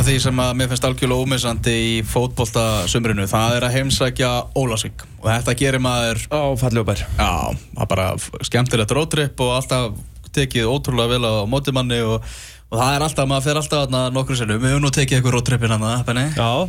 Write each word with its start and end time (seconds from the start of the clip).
af 0.00 0.06
því 0.08 0.14
sem 0.22 0.38
að 0.40 0.52
mér 0.56 0.68
finnst 0.70 0.84
algjörlega 0.88 1.24
ómissandi 1.26 1.72
í 1.76 1.96
fótbolta 2.08 2.62
sumrinu, 2.88 3.26
það 3.28 3.56
er 3.58 3.64
að 3.66 3.74
heimsækja 3.74 4.30
Ólasvík 4.56 5.02
og 5.18 5.26
þetta 5.28 5.54
gerir 5.60 5.82
maður 5.84 6.22
Á 6.32 6.40
bær 6.56 7.02
Já, 7.02 7.32
það 7.74 7.82
er 7.84 7.90
bara 7.90 8.06
skemmtilegt 8.48 8.94
rótripp 8.96 9.42
og 9.44 9.52
alltaf 9.58 9.98
tekið 10.32 10.70
ótrúlega 10.72 11.12
vel 11.12 11.28
á 11.28 11.44
mótimanni 11.52 12.00
og, 12.06 12.24
og 12.70 12.80
það 12.80 12.96
er 12.96 13.04
alltaf, 13.10 13.28
maður 13.28 13.46
fer 13.50 13.60
alltaf 13.60 13.84
þarna 13.84 14.02
nokkru 14.16 14.40
sinnum, 14.40 14.62
við 14.64 14.72
höfum 14.72 14.86
nú 14.86 14.94
tekið 14.96 15.18
eitthvað 15.18 15.36
rótrippin 15.36 15.76
hann 15.76 15.86
Benni 16.08 16.26
Já 16.32 16.48
og 16.48 16.68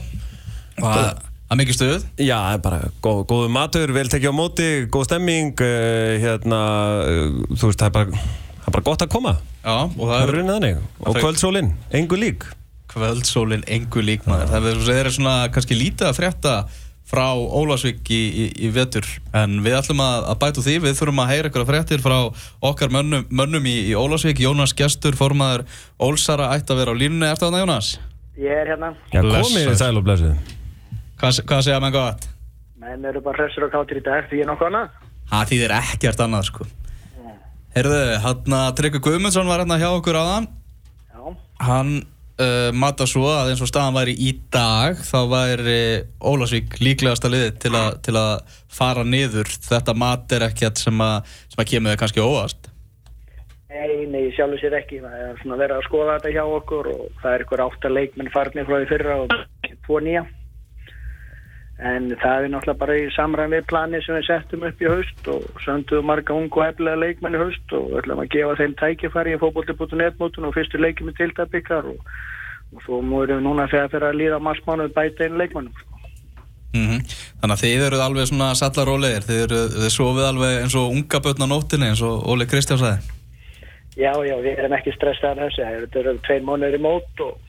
það 0.82 1.02
það 1.07 1.55
er 1.55 1.63
mikið 1.63 1.79
stuð 1.79 2.05
Já, 2.27 2.39
bara 2.68 2.84
góð, 3.00 3.25
góðu 3.32 3.52
matur, 3.55 3.95
vel 3.95 4.07
tekið 4.11 4.32
á 4.32 4.36
móti, 4.36 4.71
góð 4.91 5.07
stemming, 5.07 5.55
uh, 5.55 6.16
hérna, 6.20 6.63
uh, 7.07 7.43
þú 7.55 7.71
veist, 7.71 7.79
það 7.79 7.89
er 7.89 7.95
bara, 8.00 8.23
það 8.57 8.71
er 8.71 8.75
bara 8.79 8.88
gott 8.91 9.04
að 9.04 9.11
koma. 9.11 9.34
Já, 9.61 9.75
og 9.84 10.00
það 10.00 10.16
Það 10.16 10.21
er 10.21 10.32
er 10.32 10.38
runnið 10.39 10.57
þannig. 10.57 10.82
Og 11.02 11.09
Það- 11.11 11.23
kvöldsólinn, 11.25 11.71
engu 12.00 12.20
lík. 12.20 12.48
Kvöldsólinn 12.91 13.66
engu 13.72 14.04
líkmaður 14.05 14.54
það 14.54 14.70
er, 14.72 14.80
það 14.86 15.02
er 15.02 15.09
svona 15.16 15.36
kannski 15.54 15.77
lítið 15.77 16.09
að 16.09 16.18
frétta 16.20 16.55
frá 17.12 17.26
Ólasvík 17.36 18.08
í, 18.14 18.20
í, 18.30 18.45
í 18.67 18.70
vetur 18.72 19.08
en 19.36 19.58
við 19.66 19.76
ætlum 19.81 20.04
að, 20.04 20.30
að 20.31 20.40
bæta 20.44 20.62
úr 20.62 20.67
því 20.67 20.76
við 20.86 20.95
þurfum 21.00 21.22
að 21.23 21.31
heyra 21.34 21.52
ykkur 21.52 21.67
fréttir 21.67 22.04
frá 22.04 22.17
okkar 22.70 22.94
mönnum, 22.94 23.26
mönnum 23.27 23.67
í, 23.67 23.76
í 23.91 23.98
Ólasvík 24.00 24.40
Jónas 24.44 24.76
Gestur, 24.77 25.17
formaður 25.20 25.66
Ólsara 26.00 26.54
ætti 26.55 26.72
að 26.72 26.84
vera 26.84 26.95
á 26.95 27.00
línunni, 27.02 27.27
ertu 27.27 27.48
þarna 27.48 27.66
Jónas? 27.66 27.94
Ég 28.40 28.55
er 28.64 28.72
hérna. 28.72 28.94
Já, 29.12 29.20
komið 29.28 29.73
í 29.73 29.76
sæl 29.76 29.92
og 30.00 30.05
blessuð. 30.08 30.53
Hvað, 31.20 31.42
hvað 31.50 31.66
segja 31.67 31.81
menn 31.84 31.94
gott? 31.94 32.30
Menn 32.80 33.03
eru 33.12 33.22
bara 33.26 33.44
hressur 33.44 33.67
og 33.67 33.76
kátir 33.76 34.00
í 34.00 34.05
dag 34.05 34.30
því 34.31 34.39
ég 34.39 34.48
er 34.48 34.53
nokkuð 34.53 34.72
annað. 34.72 35.02
Það 35.31 35.52
þýðir 35.52 35.73
ekkert 35.80 36.23
annað 36.26 36.48
sko 36.50 36.67
Heyrðu, 37.72 38.00
hann 38.20 38.55
að 38.58 38.72
Tryggvi 38.80 39.00
Guðmundsson 39.05 39.48
var 39.48 39.62
hérna 39.62 39.78
hjá 39.80 39.88
okkur 39.94 40.17
áðan 40.20 40.48
Já. 41.08 41.22
hann 41.64 41.94
uh, 42.40 42.70
matta 42.73 43.08
svo 43.09 43.27
að 43.31 43.52
eins 43.52 43.63
og 43.63 43.70
staðan 43.71 43.98
væri 43.99 44.16
í 44.16 44.33
dag 44.53 45.00
þá 45.00 45.19
væri 45.31 45.81
Ólasvík 46.19 46.80
líklegasta 46.83 47.31
liðið 47.31 47.61
til, 47.64 47.73
a, 47.75 47.86
til 48.03 48.17
að 48.19 48.58
fara 48.72 49.05
niður 49.08 49.50
þetta 49.67 49.95
mat 49.97 50.38
er 50.38 50.47
ekkert 50.50 50.81
sem 50.81 51.03
að, 51.03 51.31
sem 51.52 51.64
að 51.64 51.72
kemur 51.73 52.00
kannski 52.00 52.23
óvast 52.23 52.72
Nei, 53.72 54.03
nei, 54.11 54.25
sjálfur 54.36 54.59
sér 54.59 54.73
ekki. 54.81 54.97
Það 55.00 55.20
er 55.23 55.38
svona 55.39 55.58
verið 55.61 55.78
að 55.78 55.86
skoða 55.86 56.16
þetta 56.17 56.31
hjá 56.36 56.42
okkur 56.58 56.89
og 56.92 57.03
það 57.22 57.36
er 57.36 57.44
ykkur 57.45 57.61
átta 57.64 57.92
leikmenn 57.92 58.31
farnir 58.33 58.67
frá 58.67 58.75
því 58.75 58.88
fyrra 58.89 59.16
og 59.23 59.36
tvo 59.86 60.02
nýja. 60.03 60.25
En 61.81 62.11
það 62.21 62.43
er 62.45 62.51
náttúrulega 62.53 62.77
bara 62.77 62.95
í 62.99 63.05
samræðin 63.15 63.55
við 63.55 63.63
plani 63.71 63.99
sem 64.05 64.13
við 64.13 64.27
settum 64.27 64.65
upp 64.67 64.81
í 64.83 64.89
haust 64.89 65.29
og 65.33 65.61
sönduðum 65.63 66.11
marga 66.11 66.35
ungu 66.37 66.61
og 66.61 66.67
heflega 66.67 66.99
leikmenn 67.01 67.37
í 67.37 67.41
haust 67.41 67.73
og 67.73 67.95
ætlum 67.97 68.21
að 68.21 68.29
gefa 68.35 68.57
þeim 68.59 68.75
tækifæri 68.81 69.33
í 69.33 69.39
fótbolti.net 69.41 70.19
mótun 70.21 70.45
og 70.45 70.53
fyrstu 70.53 70.77
leikið 70.77 71.09
með 71.09 71.17
tiltabikar 71.17 71.89
og, 71.89 72.11
og 72.75 72.85
svo 72.85 73.02
múið 73.02 73.33
við 73.33 73.41
núna 73.47 73.65
þegar 73.71 73.89
fyrir 73.95 74.07
að 74.11 74.19
líða 74.21 74.39
marsmánuð 74.45 74.93
bæta 74.93 75.25
einu 75.25 75.41
leikmennum. 75.41 75.73
sko. 75.81 76.13
mm 76.77 77.02
Þannig 77.41 77.55
að 77.55 77.63
þið 77.65 77.85
eruð 77.87 78.05
alveg 78.05 78.29
svona 78.29 78.53
sallarólegir 78.61 79.25
þið, 79.25 79.57
þið 79.81 79.91
sofið 79.97 80.27
alveg 80.29 80.57
eins 80.61 80.77
og 80.77 80.93
unga 80.93 81.25
börn 81.25 81.45
á 81.45 81.47
nóttinni 81.49 81.89
eins 81.89 82.05
og 82.05 82.29
Óli 82.29 82.45
Kristján 82.45 82.83
sagði 82.83 83.17
Já, 83.97 84.13
já, 84.23 84.37
við 84.37 84.53
erum 84.53 84.77
ekki 84.77 84.93
stressaðar 84.95 85.49
þessu, 85.49 85.65
þetta 85.81 85.99
eru 85.99 86.19
tveir 86.23 86.45
mánuður 86.45 86.77
í 86.77 86.85
mót 86.85 87.23
og 87.25 87.39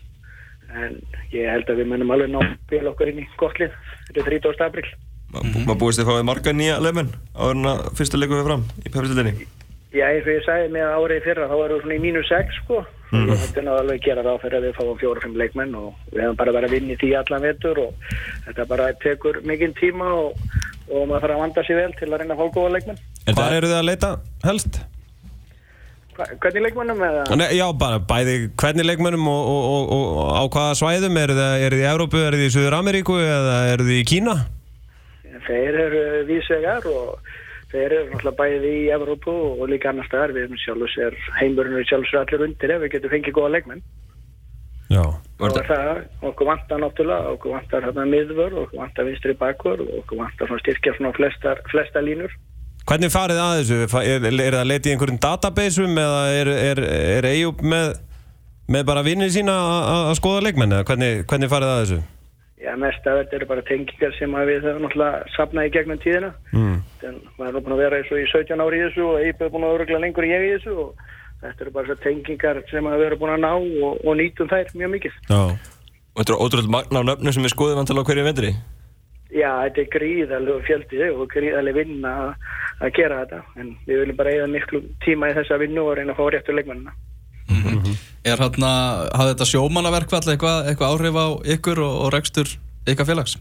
en 0.72 1.00
ég 1.34 1.48
held 1.52 1.72
að 1.72 1.82
við 1.82 1.90
munum 1.92 2.12
alveg 2.14 2.32
ná 2.32 2.40
bíl 2.70 2.84
okkur 2.92 3.12
inn 3.12 3.24
í 3.24 3.26
gott 3.40 3.58
lið, 3.60 3.74
þetta 4.08 4.22
er 4.24 4.30
30. 4.38 4.62
apríl. 4.68 4.86
Maður 5.32 5.80
búist 5.80 6.00
þið 6.00 6.10
fáið 6.10 6.26
marga 6.28 6.52
nýja 6.52 6.78
en 6.78 7.68
að 7.68 7.84
fyrsta 7.96 8.20
leikum 8.20 8.40
við 8.40 8.48
fram 8.50 8.64
í 8.84 8.92
pepsildinni 8.92 9.36
Já, 9.92 10.06
eins 10.08 10.24
og 10.24 10.32
ég 10.32 10.44
sagði 10.46 10.68
með 10.72 10.90
árið 10.96 11.18
fyrra, 11.26 11.46
þá 11.50 11.54
erum 11.58 11.74
við 11.76 11.82
svona 11.82 11.96
í 11.98 12.00
mínus 12.00 12.28
6 12.32 12.54
sko, 12.62 12.78
mm. 13.10 13.26
ég 13.28 13.42
hætti 13.42 13.64
náðu 13.64 13.80
alveg 13.82 13.98
að 13.98 14.06
gera 14.06 14.22
ráð 14.24 14.38
fyrir 14.40 14.56
að 14.56 14.64
við 14.64 14.78
fáum 14.78 15.00
fjóra-fimm 15.02 15.34
leikmenn 15.36 15.74
og 15.76 16.06
við 16.06 16.22
hefum 16.22 16.38
bara 16.38 16.54
verið 16.56 16.68
að 16.68 16.76
vinna 16.78 16.94
í 16.94 17.00
því 17.02 17.10
allan 17.18 17.44
vetur 17.44 17.80
og 17.82 18.06
þetta 18.46 18.66
bara 18.70 18.86
tekur 19.02 19.40
mikinn 19.50 19.76
tíma 19.76 20.08
og, 20.16 20.40
og 20.88 21.04
maður 21.10 21.26
þarf 21.26 21.34
að 21.36 21.42
vanda 21.44 21.66
sér 21.68 21.80
vel 21.82 21.92
til 21.98 22.08
að 22.08 22.22
reyna 22.22 22.38
að 22.38 22.40
fá 22.40 22.56
góða 22.56 22.72
leikmenn. 22.78 23.04
Hvað 23.28 23.58
eru 23.58 23.72
þið 23.72 23.78
að 23.82 23.88
leita 23.90 24.12
helst? 24.48 24.80
Hva, 26.12 26.26
hvernig 26.44 26.66
leikmennum 26.66 27.04
eða? 27.06 27.22
Nei, 27.40 27.46
já, 27.56 27.64
bara 27.80 28.00
bæði 28.04 28.34
hvernig 28.60 28.88
leikmönnum 28.88 29.28
og, 29.32 29.46
og, 29.52 29.92
og, 29.96 30.02
og 30.22 30.32
á 30.36 30.42
hvaða 30.44 30.74
svæðum? 30.80 31.20
Eru 31.22 31.36
þið, 31.38 31.54
eru 31.66 31.78
þið 31.78 31.84
í 31.84 31.88
Európu, 31.92 32.20
eru 32.20 32.40
þið 32.40 32.48
í 32.48 32.52
Suður 32.56 32.76
Ameríku 32.76 33.16
eða 33.22 33.54
eru 33.72 33.86
þið 33.88 34.00
í 34.00 34.08
Kína? 34.10 34.34
Þeir 35.46 35.80
eru 35.86 36.02
vísvegar 36.28 36.86
og 36.90 37.32
þeir 37.72 37.86
eru 37.86 38.04
náttúrulega 38.10 38.38
bæði 38.42 38.74
í 38.82 38.84
Evrópu 38.94 39.32
og 39.32 39.64
líka 39.72 39.90
annar 39.90 40.06
staðar. 40.10 40.36
Við 40.36 40.46
erum 40.46 40.60
sjálfur 40.60 40.92
sér, 40.92 41.18
heimurinn 41.40 41.80
er 41.80 41.88
sjálfur 41.88 42.12
sér 42.12 42.22
allir 42.22 42.46
undir 42.50 42.76
ef 42.76 42.84
við 42.84 42.94
getum 42.96 43.14
fengið 43.16 43.36
góða 43.38 43.54
leikmenn. 43.56 43.84
Já. 44.92 45.02
Og 45.40 45.56
það, 45.56 46.02
okkur 46.28 46.48
vantar 46.50 46.80
náttúrulega, 46.82 47.32
okkur 47.32 47.54
vantar 47.56 47.86
hérna 47.88 48.04
miðvör, 48.12 48.56
okkur 48.66 48.82
vantar 48.82 49.08
vinstri 49.08 49.34
bakvör 49.40 49.80
og 49.80 49.92
okkur 50.02 50.20
vantar 50.20 50.50
svona 50.50 50.64
styrkja 50.66 50.96
svona 50.98 51.14
flestar, 51.16 51.62
flesta 51.72 52.02
línur. 52.04 52.34
Hvernig 52.88 53.12
farið 53.14 53.38
að 53.42 53.52
þessu? 53.60 53.76
Er, 54.02 54.24
er 54.26 54.54
það 54.56 54.60
að 54.62 54.70
leita 54.72 54.88
í 54.88 54.92
einhverjum 54.96 55.20
databaseum 55.22 56.00
eða 56.02 56.22
er, 56.40 56.48
er, 56.70 56.80
er 57.18 57.28
EIUP 57.30 57.62
með, 57.62 57.92
með 58.74 58.86
bara 58.88 59.04
vinnið 59.06 59.30
sína 59.36 59.54
að- 59.54 59.86
að 59.92 60.08
að 60.10 60.18
skoða 60.18 60.42
leikmenn 60.48 60.74
eða 60.78 60.88
hvernig, 60.90 61.22
hvernig 61.30 61.52
farið 61.52 61.70
að 61.74 61.80
þessu? 61.84 62.00
Já, 62.62 62.72
mest 62.78 63.06
af 63.10 63.16
þetta 63.18 63.34
eru 63.40 63.46
bara 63.50 63.62
tengingar 63.66 64.12
sem 64.18 64.34
að 64.38 64.50
við 64.52 64.66
höfum 64.68 64.84
náttúrulega 64.86 65.30
sapnað 65.34 65.66
í 65.66 65.72
gegnum 65.74 65.98
tíðina. 66.02 66.28
Mm. 66.54 66.76
En 67.08 67.16
maður 67.38 67.56
er 67.58 67.64
búin 67.66 67.74
að 67.74 67.80
vera 67.82 67.98
eins 67.98 68.12
og 68.14 68.20
í 68.22 68.26
17 68.30 68.62
ári 68.62 68.78
í 68.78 68.84
þessu 68.86 69.06
og 69.08 69.16
Eipa 69.24 69.44
er 69.48 69.50
búin 69.54 69.66
að 69.66 69.74
örugla 69.78 69.98
lengur 70.04 70.26
en 70.28 70.30
ég 70.34 70.44
í 70.46 70.52
þessu 70.58 70.76
og 70.78 70.92
þetta 71.42 71.64
eru 71.66 71.72
bara 71.74 71.90
svo 71.90 71.96
tengingar 72.04 72.60
sem 72.70 72.86
að 72.86 73.00
við 73.02 73.08
erum 73.08 73.22
búin 73.24 73.34
að 73.34 73.42
ná 73.42 73.50
og, 73.58 73.98
og 74.06 74.14
nýtum 74.20 74.50
þær 74.52 74.70
mjög 74.78 74.92
mikið. 74.94 75.16
Já. 75.26 75.40
Og 76.12 76.22
þetta 76.22 76.34
er 76.36 76.44
ótrúlega 76.46 76.74
magna 76.76 77.02
á 77.02 77.08
nöfnum 77.10 77.34
sem 77.34 77.46
við 77.48 77.54
skoðum 77.56 77.80
vantilega 77.82 78.06
á 78.06 78.08
hverju 78.12 78.26
vendri 78.30 78.52
Já, 79.32 79.48
þetta 79.64 79.80
er 79.80 79.92
gríðarlega 79.94 80.64
fjöldi 80.66 81.06
og 81.08 81.22
gríðarlega 81.32 81.78
vinna 81.78 82.10
að, 82.26 82.32
að 82.84 82.90
gera 82.98 83.20
þetta 83.22 83.38
en 83.62 83.70
við 83.86 84.02
viljum 84.02 84.18
bara 84.18 84.34
eigða 84.34 84.50
miklu 84.52 84.82
tíma 85.04 85.30
í 85.30 85.36
þessa 85.38 85.58
vinnu 85.62 85.86
og 85.86 85.96
reyna 85.96 86.12
að 86.12 86.20
fá 86.20 86.26
réttu 86.34 86.56
leikmennina. 86.56 86.92
Er 88.28 88.38
hann 88.38 88.66
að 88.68 89.00
hafa 89.16 89.30
þetta 89.32 89.48
sjómannaverkvall 89.50 90.26
eitthvað, 90.34 90.68
eitthvað 90.68 90.92
áhrif 90.92 91.16
á 91.16 91.26
ykkur 91.56 91.80
og, 91.82 91.96
og 92.04 92.12
rekstur 92.14 92.52
ykkar 92.92 93.08
félags? 93.08 93.38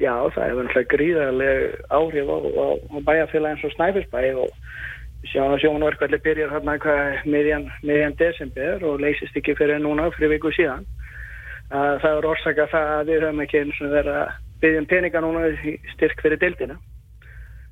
Já, 0.00 0.12
það 0.34 0.48
hefur 0.48 0.66
náttúrulega 0.66 0.92
gríðarlega 0.96 1.64
áhrif 1.94 2.28
á, 2.32 2.36
á, 2.42 2.66
á 2.74 2.96
bæjarfélag 3.06 3.54
eins 3.54 3.64
og 3.68 3.74
Snæfellsbæ 3.76 4.20
og 4.42 4.52
við 5.22 5.30
sjáum 5.30 5.54
að 5.54 5.62
sjómanverkvalli 5.62 6.22
byrjar 6.26 6.54
hérna 6.56 6.78
hvað 6.82 7.26
miðjan, 7.30 7.68
miðjan 7.86 8.18
desember 8.18 8.86
og 8.88 9.02
leysist 9.04 9.36
ekki 9.38 9.54
fyrir 9.54 9.78
núna 9.78 10.10
fyrir 10.16 10.34
viku 10.34 10.50
síðan. 10.56 10.88
Að 11.70 12.00
það 12.02 12.16
er 12.18 12.32
orsaka 12.32 12.72
það 12.72 12.96
að 12.96 13.12
við 13.12 13.22
höfum 13.28 13.44
ekki 13.46 13.62
eins 13.62 13.84
og 13.84 13.94
verið 13.94 14.16
að 14.24 14.32
byggja 14.62 14.80
um 14.82 14.86
peninga 14.90 15.20
núna 15.24 15.50
styrk 15.96 16.22
fyrir 16.22 16.38
deildina. 16.40 16.78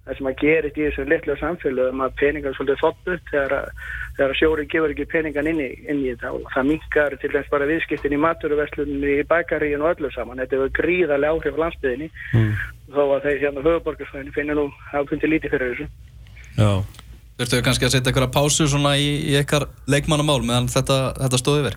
Það 0.07 0.17
sem 0.17 0.27
að 0.31 0.39
gerist 0.41 0.79
í 0.81 0.85
þessu 0.87 1.05
litlu 1.07 1.35
samfélögum 1.39 2.01
að 2.03 2.15
peningar 2.19 2.51
er 2.51 2.57
svolítið 2.57 2.81
þottu 2.81 3.17
þegar, 3.31 3.53
að- 3.53 3.83
þegar 4.17 4.31
að 4.33 4.39
sjóri 4.41 4.65
gefur 4.73 4.91
ekki 4.95 5.07
peningan 5.13 5.47
inn 5.51 5.61
í, 5.61 5.69
inn 5.93 6.01
í 6.03 6.15
þetta 6.15 6.33
og 6.35 6.47
það 6.55 6.67
minkar 6.71 7.17
til 7.21 7.31
dæmis 7.35 7.51
bara 7.53 7.69
viðskiptin 7.69 8.17
í 8.17 8.21
maturverslunni, 8.25 9.13
í 9.21 9.27
bakaríin 9.29 9.85
og 9.85 9.93
öllu 9.93 10.11
saman. 10.15 10.41
Þetta 10.41 10.57
hefur 10.57 10.73
gríðarlega 10.81 11.35
áhrif 11.37 11.55
á 11.55 11.63
landsbyðinni 11.63 12.09
Mm. 12.35 12.55
þó 12.91 13.03
að 13.15 13.23
þeir 13.29 13.39
hérna 13.45 13.63
höfuborgarsvæðinu 13.69 14.33
finnir 14.35 14.57
nú 14.59 14.67
ákvendi 14.93 15.31
lítið 15.31 15.51
fyrir 15.55 15.69
þessu. 15.75 15.87
Já. 16.59 16.71
Þurftu 17.39 17.63
kannski 17.65 17.85
að 17.87 17.93
setja 17.95 18.11
eitthvað 18.13 18.33
pásu 18.35 18.67
svona 18.69 18.97
í, 18.99 19.07
í 19.31 19.37
ykkar 19.41 19.69
leikmannamál 19.87 20.41
meðan 20.43 20.67
þetta, 20.69 21.15
þetta 21.23 21.39
stóði 21.41 21.63
yfir? 21.67 21.77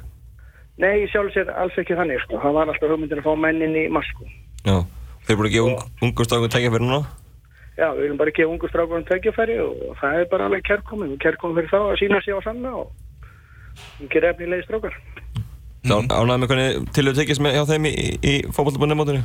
Nei, 0.80 1.06
sjálf 1.12 1.32
sér 1.36 1.52
alls 1.54 1.76
ekki 1.78 1.94
þannig 1.96 2.20
sko. 2.24 2.40
Það 2.42 2.54
var 2.58 2.68
alltaf 2.72 2.90
hugmyndin 2.90 3.20
að 3.22 3.28
fá 3.30 3.36
mennin 3.38 3.76
í 3.78 3.86
masku. 3.94 4.26
Já, 4.66 4.80
þeir 5.28 5.40
búin 5.40 5.50
að 5.50 5.56
gefa 5.58 5.68
ung, 5.72 5.84
ungu 6.08 6.28
strákum 6.28 6.54
tækja 6.54 6.74
fyrir 6.74 6.88
núna 6.88 7.04
Já, 7.74 7.88
við 7.96 8.04
viljum 8.04 8.20
bara 8.20 8.34
gefa 8.38 8.54
ungu 8.54 8.70
strákunum 8.70 9.06
tækifæri 9.08 9.56
og 9.64 9.96
það 9.98 10.20
er 10.20 10.28
bara 10.30 10.46
alveg 10.46 10.66
kærkomið. 10.68 11.16
Við 11.16 11.22
kærkomum 11.24 11.58
fyrir 11.58 11.72
þá 11.72 11.80
að 11.80 11.96
sína 12.02 12.20
sig 12.22 12.38
á 12.38 12.40
sanna 12.46 12.74
og 12.84 14.12
gera 14.14 14.30
efnilegi 14.30 14.68
strákar. 14.68 15.00
mm. 15.82 16.12
Ánægði 16.14 16.38
með 16.44 16.52
hvernig 16.52 16.94
tilhjóð 16.94 17.18
tekist 17.18 17.42
með 17.42 17.58
hjá 17.58 17.64
þeim 17.72 17.90
í, 17.90 17.96
í, 18.22 18.34
fótballtabunni 18.54 19.00
mótunni 19.00 19.24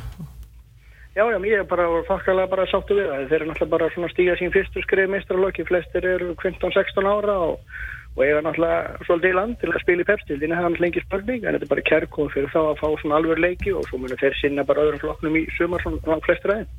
Já, 1.19 1.25
já, 1.29 1.37
ég 1.45 1.61
er 1.61 1.69
bara 1.69 1.85
þakkarlega 2.09 2.51
bara 2.55 2.65
sáttu 2.71 2.97
við 2.97 3.09
það. 3.11 3.23
Þeir 3.29 3.37
eru 3.37 3.47
náttúrulega 3.51 3.75
bara 3.75 3.91
svona 3.93 4.11
stíga 4.13 4.37
sín 4.39 4.53
fyrstu 4.55 4.83
skrif 4.85 5.09
mistralokki. 5.11 5.65
Flestir 5.69 6.07
eru 6.07 6.29
15-16 6.41 7.09
ára 7.11 7.35
og, 7.51 7.79
og 8.19 8.25
eiga 8.27 8.41
náttúrulega 8.43 9.05
svolítið 9.07 9.31
í 9.31 9.37
land 9.37 9.57
til 9.61 9.69
að 9.71 9.83
spila 9.85 10.03
í 10.03 10.07
pepstildinu. 10.09 10.55
Það 10.55 10.59
er 10.59 10.65
náttúrulega 10.65 10.85
lengi 10.85 11.03
spurning, 11.05 11.45
en 11.45 11.55
þetta 11.55 11.67
er 11.67 11.71
bara 11.71 11.85
kærkomið 11.87 12.33
fyrir 12.35 12.51
þá 12.51 12.59
að 12.65 12.81
fá 12.81 12.89
svona 12.99 13.19
alveg 13.21 13.43
leiki 13.45 13.75
og 13.79 13.85
svo 13.87 14.01
munum 14.03 14.19
þeir 14.19 14.35
sinna 14.41 14.65
bara 14.67 14.83
öðrum 14.83 15.03
flokknum 15.05 15.39
í 15.39 15.43
sumar 15.55 15.85
svona 15.85 16.19
flestir 16.27 16.55
aðeins. 16.55 16.73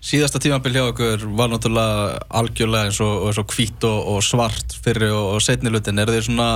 Síðasta 0.00 0.40
tímabil 0.40 0.78
hjá 0.78 0.84
okkur 0.86 1.26
var 1.36 1.52
náttúrulega 1.52 2.20
algjörlega 2.40 2.88
eins 2.88 3.00
og, 3.04 3.14
eins 3.28 3.40
og 3.42 3.52
hvít 3.52 3.84
og, 3.84 3.98
og 4.14 4.22
svart 4.24 4.78
fyrir 4.86 5.12
og, 5.12 5.26
og 5.36 5.44
setni 5.44 5.72
lutin. 5.74 6.00
Er 6.00 6.08
þið 6.14 6.24
svona, 6.30 6.48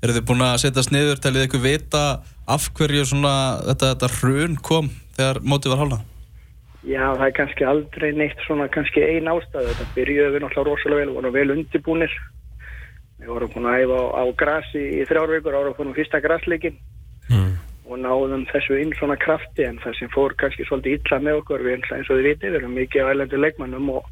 er 0.00 0.14
þið 0.16 0.24
búin 0.30 0.46
að 0.48 0.62
setjast 0.64 0.94
niður, 0.94 1.20
talið 1.20 1.44
ykkur 1.50 1.64
vita 1.66 2.06
af 2.48 2.70
hverju 2.72 3.04
svona 3.12 3.34
þetta, 3.68 3.92
þetta 3.92 4.12
hrun 4.16 4.56
kom 4.64 4.88
þegar 5.18 5.42
mótið 5.44 5.74
var 5.74 5.84
hálna? 5.84 6.00
Já, 6.88 7.04
það 7.14 7.26
er 7.28 7.34
kannski 7.36 7.66
aldrei 7.68 8.08
neitt 8.16 8.40
svona 8.42 8.64
kannski 8.72 9.04
ein 9.04 9.28
ástæðu. 9.30 9.76
Við 13.22 13.30
vorum 13.30 13.52
búin 13.54 13.68
að 13.70 13.84
æfa 13.84 13.98
á, 14.02 14.04
á 14.18 14.24
grasi 14.42 14.82
í 14.98 15.04
þrjár 15.06 15.36
vikur, 15.36 15.58
ára 15.58 15.76
búin 15.78 15.94
fyrsta 15.96 16.20
grasleikin 16.22 16.80
Mm. 17.30 17.54
og 17.86 17.98
náðum 18.02 18.44
þessu 18.50 18.78
inn 18.82 18.92
svona 18.98 19.16
krafti 19.20 19.64
en 19.66 19.78
það 19.82 19.94
sem 19.98 20.10
fór 20.14 20.34
kannski 20.40 20.64
svolítið 20.66 20.98
illa 20.98 21.18
með 21.22 21.38
okkur 21.40 21.64
við 21.64 21.74
eins 21.78 22.10
og 22.10 22.18
þið 22.18 22.26
viti, 22.28 22.50
við 22.50 22.58
erum 22.58 22.74
mikið 22.78 23.04
á 23.06 23.12
ælendu 23.12 23.40
leikmannum 23.40 23.90
og 23.94 24.08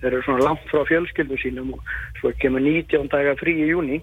þeir 0.00 0.10
eru 0.10 0.22
svona 0.26 0.44
langt 0.44 0.66
frá 0.72 0.82
fjölskyldu 0.88 1.38
sínum 1.40 1.74
og 1.76 1.92
svo 2.20 2.32
kemur 2.42 2.64
19 2.64 3.08
daga 3.12 3.36
frí 3.40 3.56
í 3.64 3.70
júni 3.70 4.00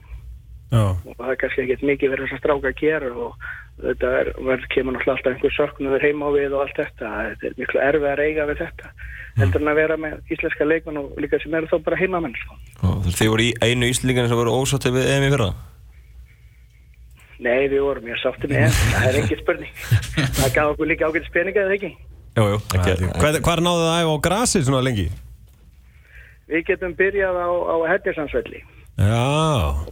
Já, 0.72 0.84
og 0.92 1.14
það 1.16 1.32
er 1.32 1.40
kannski 1.44 1.64
ekkert 1.64 1.86
mikið 1.92 2.14
verið 2.16 2.34
að 2.34 2.42
stráka 2.42 2.72
að 2.74 2.80
gera 2.82 3.12
og 3.14 3.50
þetta 3.84 4.12
er, 4.22 4.32
verð 4.48 4.66
kemur 4.74 4.96
náttúrulega 4.96 5.18
alltaf 5.18 5.34
einhver 5.34 5.56
söknuður 5.58 6.06
heima 6.08 6.28
á 6.28 6.32
við 6.34 6.56
og 6.56 6.66
allt 6.66 6.82
þetta. 6.82 7.14
Þetta 7.30 7.50
er 7.50 7.58
miklu 7.62 7.82
erfið 7.84 8.12
að 8.12 8.20
reyga 8.22 8.50
við 8.50 8.62
þetta 8.66 8.92
heldur 9.38 9.62
en 9.64 9.72
að 9.72 9.78
vera 9.78 9.98
með 10.02 10.34
íslenska 10.34 10.66
leikmann 10.66 11.00
og 11.02 11.18
líka 11.22 11.40
sem 11.42 11.54
eru 11.58 11.70
þá 11.70 11.78
bara 11.86 12.00
heimamenn 12.00 12.36
sko. 12.40 12.58
Þið 13.06 13.32
voru 13.34 13.46
í 13.46 13.52
einu 13.62 13.90
íslendingarnir 13.92 14.32
sem 14.32 14.40
voru 14.40 14.56
ósáttið 14.58 14.98
við 14.98 15.10
EM 15.14 15.26
í 15.28 15.32
fyrra? 15.34 15.50
Nei, 17.38 17.68
við 17.70 17.84
vorum 17.86 18.08
mjög 18.08 18.22
sátti 18.24 18.50
með 18.50 18.66
það, 18.66 18.88
það 18.96 19.10
er 19.12 19.20
ekki 19.22 19.40
spurning. 19.44 19.76
Það 20.40 20.56
gaf 20.56 20.72
okkur 20.74 20.90
líka 20.90 21.10
ágætis 21.12 21.34
peninga 21.36 21.66
eða 21.68 21.76
ekki? 21.78 21.92
Jú, 22.38 22.48
jú, 22.54 22.58
ekki 22.78 23.12
Hvað, 23.14 23.40
hvað 23.46 23.64
náðu 23.66 23.86
það 23.86 24.10
á 24.10 24.16
grasi 24.26 24.64
svona 24.66 24.82
lengi? 24.86 25.06
Við 26.48 26.66
getum 26.72 26.98
byrjað 26.98 27.38
á, 27.38 27.50
á 27.50 27.76
Hedgersansvelli 27.92 28.64
Já, 28.98 29.26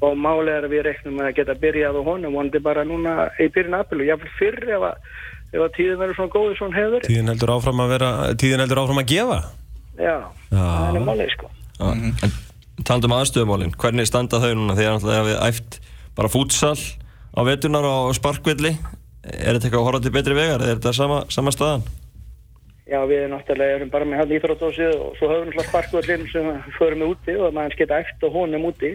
og 0.01 0.15
málið 0.17 0.51
er 0.55 0.65
að 0.65 0.73
við 0.73 0.83
reiknum 0.87 1.19
með 1.19 1.27
að 1.29 1.35
geta 1.37 1.55
byrjað 1.61 1.99
á 1.99 2.01
honum 2.07 2.37
vonandi 2.39 2.61
bara 2.65 2.85
núna 2.87 3.27
í 3.37 3.47
byrjun 3.53 3.77
apil 3.77 3.99
og 4.01 4.09
jáfnvel 4.09 4.33
fyrr 4.39 4.73
ef 4.77 4.85
að, 4.89 5.11
ef 5.51 5.61
að 5.61 5.71
tíðin 5.77 6.01
verður 6.01 6.17
svona 6.17 6.33
góð 6.33 6.55
svona 6.57 6.79
hefur 6.79 7.05
tíðin 7.05 7.31
heldur 7.33 7.53
áfram 7.53 7.83
að 7.85 7.93
vera 7.93 8.09
Tíðin 8.41 8.63
heldur 8.65 8.81
áfram 8.81 9.01
að 9.03 9.07
gefa? 9.13 9.39
Já, 10.01 10.15
það 10.49 10.99
er 10.99 11.05
málið 11.05 11.33
sko. 11.35 11.51
En 11.85 12.35
Talandum 12.85 13.13
aðstöðumálin, 13.15 13.77
hvernig 13.79 14.09
standa 14.09 14.41
þau 14.41 14.51
núna 14.57 14.75
þegar 14.75 14.97
náttúrulega 14.97 15.27
við 15.29 15.37
æft 15.47 15.77
bara 16.17 16.31
fútsal 16.33 16.75
á 16.75 17.41
vetunar 17.47 17.85
og 17.87 18.09
sparkvilli 18.17 18.73
Er 19.25 19.55
þetta 19.55 19.69
eitthvað 19.69 19.79
að 19.79 19.87
horfa 19.87 20.01
til 20.05 20.13
betri 20.13 20.35
vegar 20.37 20.61
eða 20.61 20.73
er 20.75 20.79
þetta 20.79 20.91
sama, 20.93 21.21
sama 21.33 21.53
staðan? 21.53 21.85
Já, 22.85 22.99
við 23.09 23.23
náttúrulega 23.31 23.79
erum 23.79 23.89
bara 23.89 24.05
með 24.05 24.19
hann 24.21 24.33
íþróttósið 24.35 24.91
og 24.93 25.15
svo 25.17 25.29
höfum 25.31 25.47
við 25.47 25.55
náttúrulega 25.55 25.69
sparkvöldin 25.71 26.25
sem 26.29 26.49
við 26.51 26.75
förum 26.77 26.99
með 27.01 27.13
úti 27.15 27.37
og 27.41 27.55
maður 27.55 27.77
geta 27.79 28.01
eftir 28.03 28.33
honum 28.35 28.67
úti. 28.69 28.91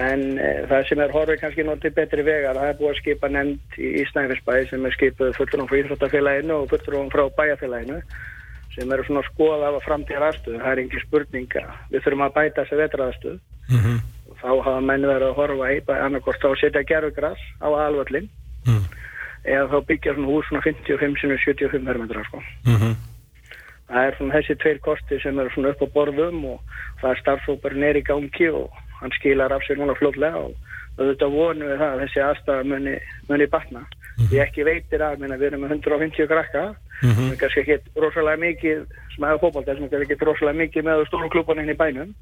En 0.00 0.22
e, 0.40 0.48
það 0.70 0.86
sem 0.88 1.02
er 1.04 1.12
horfið 1.12 1.40
kannski 1.42 1.66
náttúrulega 1.66 1.98
betri 1.98 2.24
vegar, 2.24 2.56
það 2.56 2.70
er 2.70 2.78
búið 2.78 2.92
að 2.94 3.00
skipa 3.02 3.30
nefnd 3.34 3.76
í, 3.76 3.90
í 4.00 4.06
Snæfellsbæ 4.08 4.56
sem 4.70 4.88
er 4.88 4.96
skipuð 4.96 5.36
fulltrúum 5.36 5.68
frá 5.68 5.80
íþróttafélaginu 5.82 6.56
og 6.56 6.72
fulltrúum 6.72 7.12
frá 7.12 7.24
bæjarfélaginu 7.36 8.00
sem 8.72 8.96
eru 8.96 9.04
svona 9.04 9.24
að 9.26 9.30
skoða 9.34 9.68
af 9.68 9.76
að 9.76 9.86
framtíðar 9.90 10.28
aðstöðu. 10.30 10.64
Það 10.64 10.72
er 10.72 10.84
engin 10.86 11.04
spurning 11.04 11.56
að 11.60 11.70
við 11.92 12.04
þurfum 12.06 12.26
að 12.30 12.36
bæta 12.38 12.64
þessi 12.64 12.80
vetraðastöðu. 12.80 13.38
Mhm. 13.68 14.02
Og 14.30 14.36
þá 14.40 14.50
hafa 14.56 14.80
menn 14.80 15.08
verið 15.10 15.28
að 15.28 15.38
horfa 15.42 15.72
í 15.74 15.80
annarkort 16.00 16.44
á 16.46 16.48
að 16.48 16.60
setja 16.62 16.86
gerfugras 16.94 17.48
á 17.60 17.68
alvöllin 17.68 18.30
Mm. 18.30 18.39
Eða 19.44 19.68
þá 19.72 19.78
byggja 19.88 20.14
svona 20.16 20.32
hús 20.32 20.48
svona 20.48 20.64
55-75 20.66 21.86
fermetrar 21.86 22.28
sko. 22.28 22.42
Mhm. 22.66 22.96
Það 23.90 24.06
er 24.06 24.16
svona 24.16 24.34
þessi 24.38 24.56
tveir 24.62 24.80
kosti 24.80 25.20
sem 25.22 25.38
eru 25.38 25.50
svona 25.50 25.72
upp 25.74 25.82
á 25.82 25.88
borðum 25.94 26.44
og 26.52 26.60
það 27.00 27.10
er 27.10 27.20
starfsóparinn 27.22 27.86
er 27.88 27.96
í 27.98 28.06
gangi 28.06 28.50
og 28.54 28.70
hann 29.00 29.14
skilar 29.18 29.52
af 29.52 29.64
sér 29.66 29.80
núna 29.80 29.96
fljóðlega 29.98 30.44
og 30.44 30.54
auðvitað 30.98 31.34
vonum 31.34 31.68
við 31.70 31.78
það 31.80 31.94
að 31.94 32.02
þessi 32.04 32.20
aðstæða 32.26 32.64
muni, 32.70 32.94
muni 33.28 33.46
batna. 33.46 33.82
Ég 34.30 34.42
ekki 34.44 34.66
veitir 34.68 35.00
að 35.00 35.18
minna, 35.22 35.38
við 35.40 35.48
erum 35.48 35.62
með 35.64 35.72
150 35.80 36.28
krakka 36.28 36.64
sem 37.00 37.30
er 37.32 37.38
kannski 37.40 37.62
ekki 37.64 37.78
rosalega 37.96 38.36
mikið 38.36 38.82
sem 39.14 39.24
hefur 39.24 39.40
fókbalta, 39.46 39.74
sem 39.74 39.86
er 39.86 39.92
kannski 39.94 40.14
ekki 40.14 40.28
rosalega 40.28 40.60
mikið 40.60 40.84
með 40.84 41.06
stóru 41.08 41.30
klúbunni 41.32 41.64
inn 41.64 41.72
í 41.72 41.78
bænum 41.78 42.12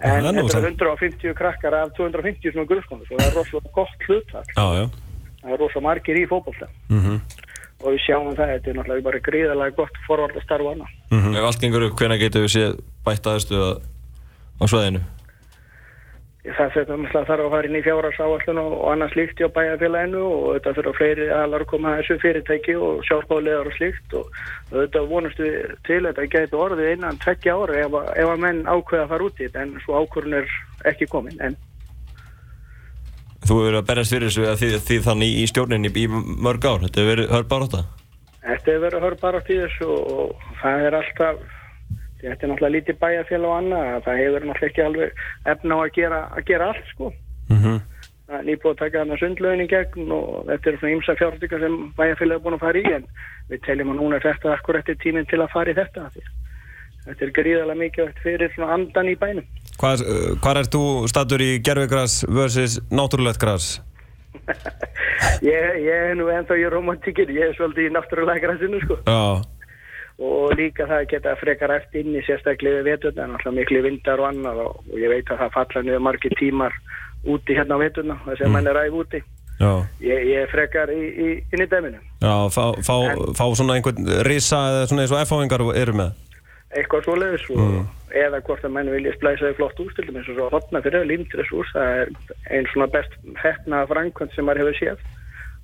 en 0.00 0.24
þetta 0.24 0.40
er 0.40 0.48
samt. 0.48 0.80
150 0.80 1.36
krakkar 1.36 1.76
af 1.76 1.92
250 1.98 2.54
sem 2.54 2.62
er 2.62 2.68
grunnskónu 2.72 3.06
svo 3.06 3.20
það 3.20 3.28
er 3.28 3.36
rosalega 3.36 3.74
gott 3.76 4.08
já 4.56 4.88
það 5.42 5.52
er 5.54 5.58
rosalega 5.64 5.86
margir 5.88 6.16
í 6.20 6.26
fókbalta 6.28 6.68
Mhm. 6.90 7.20
og 7.80 7.92
við 7.94 8.00
sjáum 8.06 8.34
það, 8.36 8.50
þetta 8.54 8.68
er 8.70 8.74
náttúrulega 8.80 9.02
bara 9.08 9.18
gríðarlega 9.28 9.76
gott 9.76 9.96
forvart 10.06 10.36
að 10.36 10.42
starfa 10.44 10.74
hana. 10.74 10.86
Ef 11.38 11.44
allt 11.44 11.60
gengur 11.60 11.86
upp, 11.88 11.96
hvenær 11.96 12.18
getur 12.20 12.44
við 12.44 12.52
séð 12.56 12.80
bætt 13.06 13.24
aðstöðu 13.26 13.80
á 14.60 14.64
sveðinu? 14.68 15.00
Það 16.40 16.70
þetta 16.72 16.94
náttúrulega 16.96 17.26
þarf 17.28 17.42
að 17.44 17.50
fara 17.52 17.68
inn 17.68 17.76
í 17.76 17.82
fjárhagsáallun 17.84 18.58
og 18.62 18.72
og 18.80 18.86
annað 18.94 19.10
slíkt 19.12 19.40
hjá 19.42 19.48
bæjarfélaginu 19.52 20.20
og 20.24 20.44
þetta 20.56 20.72
þurfa 20.78 20.94
fleiri 20.96 21.26
aðlar 21.36 21.60
að 21.64 21.68
koma 21.72 21.88
að 21.92 21.98
þessu 22.00 22.16
fyrirtæki 22.22 22.74
og 22.80 23.02
sjálfbáðlegar 23.04 23.66
og 23.68 23.74
slíkt 23.76 24.14
og 24.16 24.30
þetta 24.72 25.02
vonustu 25.10 25.50
til 25.84 26.00
að 26.00 26.14
þetta 26.16 26.30
gæti 26.32 26.56
orðið 26.64 26.92
innan 26.94 27.18
tveggja 27.20 27.52
ára 27.60 27.74
ef, 27.84 27.92
að- 27.92 28.12
ef 28.16 28.28
að 28.32 28.40
menn 28.40 28.62
ákveða 28.64 29.02
að 29.04 29.08
fara 29.12 29.24
út 29.28 29.36
í 29.40 29.44
þetta 29.48 29.60
en 29.66 29.74
svo 29.84 29.92
ákvörðun 30.00 30.38
er 30.40 30.48
ekki 30.88 31.06
komin 31.12 31.36
en 31.44 31.56
Þú 33.40 33.56
hefur 33.56 33.66
verið 33.70 33.80
að 33.80 33.88
berjast 33.88 34.14
fyrir 34.14 34.28
þessu 34.28 34.58
því, 34.60 34.68
því 34.88 35.00
þannig 35.06 35.38
í 35.40 35.46
stjórninni 35.48 35.90
í 35.96 36.06
mörg 36.10 36.66
ár, 36.68 36.84
þetta 36.84 37.00
hefur 37.00 37.10
verið 37.14 37.34
hörð 37.34 37.50
baróta 37.50 37.86
Þetta 38.40 38.72
hefur 38.72 38.84
verið 38.86 39.04
höra 39.04 39.18
bara 39.20 39.40
til 39.44 39.58
þessu 39.60 39.86
og 39.94 40.44
það 40.62 40.84
er 40.86 40.96
alltaf, 40.96 41.40
þetta 42.22 42.46
er 42.46 42.50
náttúrulega 42.50 42.74
lítið 42.76 42.98
bæjarfélag 43.02 43.50
og 43.50 43.56
annað, 43.58 43.88
að 43.94 44.06
það 44.06 44.20
hefur 44.20 44.46
náttúrulega 44.48 44.70
ekki 44.70 44.84
alveg 44.86 45.24
efna 45.52 45.76
á 45.76 45.80
að 45.80 45.92
gera, 45.98 46.20
að 46.36 46.46
gera 46.50 46.68
allt 46.72 46.92
sko. 46.94 47.12
Mhm. 47.50 47.80
Það 48.30 48.38
er 48.38 48.46
nýbúið 48.46 48.70
að 48.70 48.80
taka 48.80 48.98
þarna 49.00 49.16
sundlaugin 49.18 49.64
í 49.64 49.70
gegn 49.70 50.12
og 50.14 50.28
þetta 50.46 50.70
er 50.70 50.76
svona 50.78 50.94
ymsa 50.94 51.16
fjárstykkar 51.18 51.60
sem 51.60 51.78
bæjarfélag 51.98 52.36
er 52.36 52.44
búin 52.44 52.56
að 52.56 52.64
fara 52.64 52.78
í 52.78 52.92
en 52.94 53.06
við 53.50 53.62
teljum 53.66 53.90
að 53.90 54.00
núna 54.00 54.16
er 54.16 54.26
þetta 54.28 54.52
akkurat 54.54 54.86
til 54.86 54.96
tíminn 55.02 55.26
til 55.26 55.40
að 55.42 55.52
fara 55.52 55.70
í 55.70 55.74
þetta. 55.74 56.10
Þetta 57.04 57.24
er 57.26 57.32
gríðarlega 57.34 57.80
mikið 57.80 58.12
fyrir 58.22 58.54
svona 58.54 58.72
andan 58.76 59.10
í 59.10 59.16
bænum. 59.18 59.46
Hvað, 59.80 60.02
uh, 60.04 60.26
hvað 60.44 60.60
er 60.60 60.68
þú 60.74 60.82
statur 61.08 61.44
í 61.44 61.52
gerfigras 61.64 62.20
versus 62.28 62.80
náttúrulegt 62.92 63.40
gras? 63.40 63.78
Ég, 65.44 65.64
ég 65.84 66.10
er 66.10 66.14
nú 66.16 66.28
ennþá 66.32 66.56
í 66.56 66.68
romantikinn, 66.72 67.32
ég 67.36 67.50
er 67.50 67.56
svolítið 67.56 67.88
í 67.88 67.92
náttúrulega 67.92 68.40
græsinu 68.40 68.78
sko. 68.84 68.96
Já, 69.04 69.40
og 70.20 70.54
líka 70.56 70.86
það 70.88 71.02
að 71.02 71.10
geta 71.12 71.34
frekar 71.40 71.74
eftir 71.74 72.04
inni 72.04 72.22
sérstaklega 72.24 72.80
við 72.80 72.88
veturna, 72.90 73.26
en 73.26 73.36
alltaf 73.36 73.56
miklu 73.56 73.82
vindar 73.84 74.20
og 74.20 74.30
annað 74.30 74.62
og, 74.64 74.78
ég 74.96 75.12
veit 75.12 75.32
að 75.32 75.42
það 75.42 75.52
falla 75.56 75.84
niður 75.86 76.02
margir 76.06 76.36
tímar 76.40 76.76
úti 77.28 77.56
hérna 77.56 77.76
á 77.76 77.82
veturna 77.84 78.16
þess 78.24 78.46
að 78.46 78.54
mann 78.54 78.70
er 78.70 78.80
ræð 78.80 78.98
úti. 79.02 79.22
Ég, 80.00 80.24
ég 80.30 80.48
frekar 80.52 80.92
í, 80.92 81.00
í, 81.04 81.30
inn 81.52 81.64
í 81.64 81.68
dæminu. 81.68 82.00
Já, 82.24 82.34
fá, 82.52 82.64
fá, 82.80 82.96
fá 83.36 83.44
svona 83.52 83.76
einhvern 83.76 84.08
risa 84.24 84.60
eða 84.70 84.86
svona 84.88 85.04
eins 85.04 85.12
og 85.12 85.20
F-fáingar 85.26 85.64
eru 85.76 85.96
með 86.00 86.14
eitthvað 86.76 87.04
svoleiðis 87.06 87.46
og 87.50 88.14
eða 88.14 88.40
hvort 88.46 88.64
að 88.66 88.74
menn 88.76 88.90
vilja 88.92 89.12
splæsa 89.16 89.48
þau 89.50 89.56
flott 89.58 89.80
úr 89.82 89.94
til 89.96 90.04
dæmis 90.06 90.28
eins 90.28 90.38
og 90.42 90.52
hotna 90.54 90.82
fyrir 90.84 91.06
límtress 91.08 91.50
úr 91.54 91.66
það 91.72 91.88
er 92.02 92.12
einn 92.54 92.68
svona 92.72 92.86
best 92.94 93.16
hefna 93.42 93.82
framkvæmt 93.90 94.34
sem 94.36 94.46
maður 94.46 94.62
hefur 94.64 94.78
séð. 94.80 95.02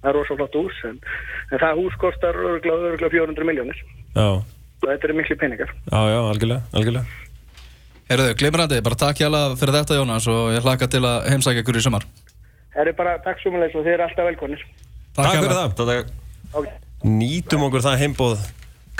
Það 0.03 0.11
er 0.11 0.19
rosa 0.19 0.37
flott 0.39 0.59
ús 0.61 0.81
en, 0.87 0.99
en 1.53 1.63
það 1.63 1.79
hús 1.81 1.95
kostar 2.03 2.37
örgulega, 2.39 2.91
örgulega 2.93 3.15
400 3.17 3.47
miljónir 3.49 3.79
Já, 4.17 4.27
og 4.39 4.85
þetta 4.87 5.09
eru 5.09 5.17
miklu 5.19 5.37
peningar. 5.41 5.73
Já, 5.91 6.01
já, 6.13 6.19
algjörlega, 6.31 6.63
algjörlega. 6.77 7.23
Herðu, 8.07 8.27
glimrandi, 8.39 8.83
bara 8.87 8.99
takk 9.01 9.19
hjá 9.19 9.31
fyrir 9.59 9.75
þetta 9.81 9.97
Jónas 9.99 10.29
og 10.31 10.53
ég 10.55 10.63
hlakka 10.63 10.87
til 10.91 11.03
að 11.03 11.27
heimsækja 11.33 11.65
ykkur 11.65 11.81
í 11.81 11.83
sumar. 11.83 12.07
Er 12.77 12.93
bara 12.95 13.17
takk 13.25 13.41
sumulegs 13.43 13.75
og 13.75 13.83
þið 13.87 13.95
eru 13.97 14.07
alltaf 14.07 14.29
velkonir 14.29 14.63
Takk 15.17 15.33
fyrir 15.33 15.49
hérlega. 15.49 16.05
það. 16.53 16.71
Nýtum 17.07 17.65
okkur 17.67 17.83
það 17.85 18.01
heimboð 18.05 18.45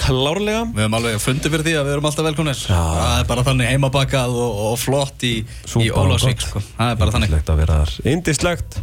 klárlega. 0.01 0.65
Við 0.73 0.83
höfum 0.85 0.97
alveg 0.99 1.23
fundið 1.25 1.55
fyrir 1.55 1.67
því 1.67 1.75
að 1.81 1.87
við 1.89 1.95
erum 1.97 2.09
alltaf 2.11 2.27
velkonir 2.29 2.59
Það 2.67 3.15
er 3.21 3.31
bara 3.31 3.47
þannig 3.47 3.71
heimabakað 3.73 4.37
og, 4.43 4.61
og 4.67 4.77
flott 4.83 5.25
í, 5.27 5.33
í 5.43 5.89
gott. 5.89 6.45
sko. 6.45 6.63
Það 6.77 6.93
er 6.93 7.01
bara 7.01 7.17
þannig. 7.17 7.33
Indislegt 7.33 7.55
að 7.55 7.63
vera 7.63 7.79
þar. 7.81 7.97
Indislegt 8.13 8.79